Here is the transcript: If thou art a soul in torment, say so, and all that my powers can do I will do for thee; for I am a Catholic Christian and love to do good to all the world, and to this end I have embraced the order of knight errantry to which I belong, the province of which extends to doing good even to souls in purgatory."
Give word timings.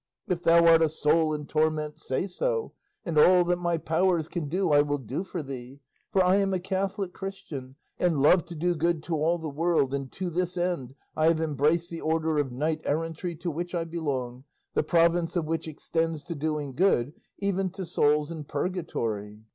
If 0.27 0.41
thou 0.41 0.65
art 0.65 0.81
a 0.81 0.89
soul 0.89 1.31
in 1.31 1.45
torment, 1.45 1.99
say 1.99 2.25
so, 2.25 2.73
and 3.05 3.19
all 3.19 3.43
that 3.43 3.59
my 3.59 3.77
powers 3.77 4.27
can 4.27 4.49
do 4.49 4.71
I 4.71 4.81
will 4.81 4.97
do 4.97 5.23
for 5.23 5.43
thee; 5.43 5.79
for 6.11 6.23
I 6.23 6.37
am 6.37 6.55
a 6.55 6.59
Catholic 6.59 7.13
Christian 7.13 7.75
and 7.99 8.17
love 8.19 8.43
to 8.45 8.55
do 8.55 8.73
good 8.73 9.03
to 9.03 9.15
all 9.17 9.37
the 9.37 9.47
world, 9.47 9.93
and 9.93 10.11
to 10.13 10.31
this 10.31 10.57
end 10.57 10.95
I 11.15 11.27
have 11.27 11.39
embraced 11.39 11.91
the 11.91 12.01
order 12.01 12.39
of 12.39 12.51
knight 12.51 12.81
errantry 12.83 13.35
to 13.35 13.51
which 13.51 13.75
I 13.75 13.83
belong, 13.83 14.45
the 14.73 14.81
province 14.81 15.35
of 15.35 15.45
which 15.45 15.67
extends 15.67 16.23
to 16.23 16.33
doing 16.33 16.73
good 16.73 17.13
even 17.37 17.69
to 17.69 17.85
souls 17.85 18.31
in 18.31 18.45
purgatory." 18.45 19.43